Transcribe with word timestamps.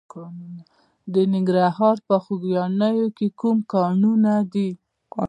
د 1.13 1.15
ننګرهار 1.33 1.97
په 2.07 2.15
خوږیاڼیو 2.23 3.07
کې 3.17 3.27
کوم 3.39 3.57
کانونه 3.73 4.33
دي؟ 4.53 4.69